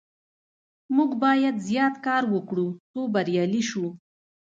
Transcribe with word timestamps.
موږ 0.95 1.11
باید 1.23 1.55
زیات 1.69 1.95
کار 2.05 2.23
وکړو 2.33 2.67
څو 2.91 3.01
بریالي 3.13 3.63
شو. 3.69 3.85